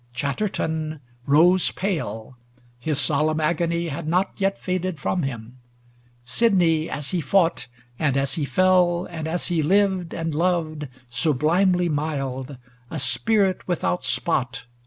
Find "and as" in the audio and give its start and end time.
7.99-8.33, 9.11-9.49